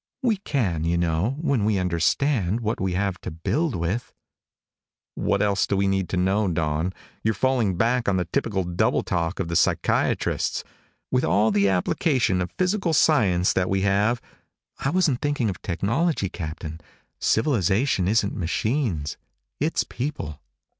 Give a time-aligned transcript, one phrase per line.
[0.23, 4.11] We can, you know, when we understand what we have to build with."
[5.13, 6.91] "What else do we need to know, Dawn?
[7.21, 10.63] You're falling back on the typical double talk of the psychiatrists.
[11.11, 14.19] With all the application of physical science that we have"
[14.83, 16.81] "I wasn't thinking of technology, Captain.
[17.19, 19.17] Civilization isn't machines.
[19.59, 20.41] It's people.